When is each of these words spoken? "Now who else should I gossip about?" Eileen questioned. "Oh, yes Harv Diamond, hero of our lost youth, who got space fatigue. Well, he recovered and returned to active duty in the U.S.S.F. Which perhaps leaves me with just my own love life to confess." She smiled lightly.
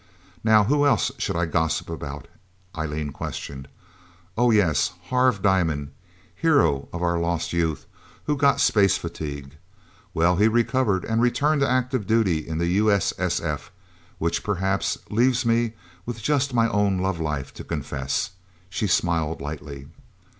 "Now 0.43 0.63
who 0.63 0.83
else 0.87 1.11
should 1.19 1.35
I 1.35 1.45
gossip 1.45 1.87
about?" 1.87 2.27
Eileen 2.75 3.11
questioned. 3.11 3.67
"Oh, 4.35 4.49
yes 4.49 4.93
Harv 5.11 5.43
Diamond, 5.43 5.91
hero 6.33 6.87
of 6.91 7.03
our 7.03 7.19
lost 7.19 7.53
youth, 7.53 7.85
who 8.23 8.35
got 8.35 8.59
space 8.59 8.97
fatigue. 8.97 9.57
Well, 10.15 10.37
he 10.37 10.47
recovered 10.47 11.05
and 11.05 11.21
returned 11.21 11.61
to 11.61 11.69
active 11.69 12.07
duty 12.07 12.47
in 12.47 12.57
the 12.57 12.65
U.S.S.F. 12.81 13.71
Which 14.17 14.43
perhaps 14.43 14.97
leaves 15.11 15.45
me 15.45 15.73
with 16.07 16.23
just 16.23 16.51
my 16.51 16.67
own 16.69 16.97
love 16.97 17.19
life 17.19 17.53
to 17.53 17.63
confess." 17.63 18.31
She 18.71 18.87
smiled 18.87 19.39
lightly. 19.39 19.85